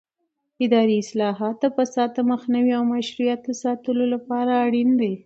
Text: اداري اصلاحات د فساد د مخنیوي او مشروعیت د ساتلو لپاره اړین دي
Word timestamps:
اداري 0.65 0.95
اصلاحات 1.03 1.55
د 1.59 1.65
فساد 1.75 2.09
د 2.15 2.19
مخنیوي 2.31 2.73
او 2.79 2.83
مشروعیت 2.95 3.39
د 3.45 3.49
ساتلو 3.63 4.03
لپاره 4.13 4.51
اړین 4.65 4.89
دي 5.01 5.13